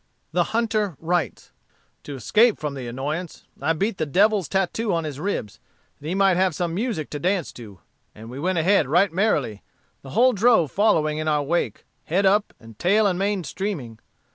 The 0.31 0.45
hunter 0.45 0.97
writes: 0.99 1.51
"To 2.05 2.15
escape 2.15 2.59
from 2.59 2.73
the 2.73 2.87
annoyance, 2.87 3.43
I 3.61 3.73
beat 3.73 3.99
the 3.99 4.07
devil's 4.07 4.47
tattoo 4.49 4.91
on 4.91 5.03
his 5.03 5.19
ribs, 5.19 5.59
that 5.99 6.07
he 6.07 6.15
might 6.15 6.37
have 6.37 6.55
some 6.55 6.73
music 6.73 7.11
to 7.11 7.19
dance 7.19 7.51
to, 7.51 7.81
and 8.15 8.27
we 8.31 8.39
went 8.39 8.57
ahead 8.57 8.87
right 8.87 9.13
merrily, 9.13 9.61
the 10.01 10.09
whole 10.09 10.33
drove 10.33 10.71
following 10.71 11.19
in 11.19 11.27
our 11.27 11.43
wake, 11.43 11.85
head 12.05 12.25
up, 12.25 12.51
and 12.59 12.79
tail 12.79 13.05
and 13.05 13.19
mane 13.19 13.43
streaming. 13.43 13.99